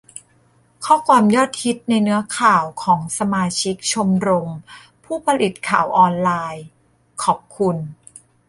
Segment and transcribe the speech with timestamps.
[0.85, 4.51] ข้อความยอดฮิตในเนื้อข่าวของสมาชิกชมรม
[5.05, 6.63] ผู้ผลิตข่าวออนไลน์
[7.23, 7.77] :'ขอบคุณ